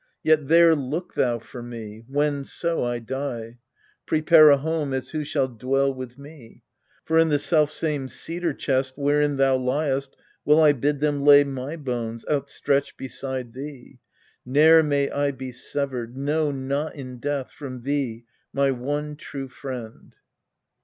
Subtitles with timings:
[0.23, 3.59] Yet there look thou for me, whenso I die;
[4.07, 6.63] Prepare a home, as who shall dwell with me.
[7.05, 11.75] For in the selfsame cedar chest, wherein Thou liest, will I bid them lay my
[11.75, 13.99] bones Outstretched beside thee:
[14.43, 20.15] ne'er may I be severed, No, not in death, from thee, my one true friend.